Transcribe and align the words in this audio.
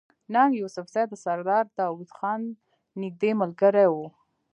ننګ 0.33 0.51
يوسفزۍ 0.61 1.03
د 1.09 1.13
سردار 1.23 1.65
داود 1.77 2.09
خان 2.17 2.41
نزدې 3.01 3.31
ملګری 3.41 3.87
وو 3.91 4.07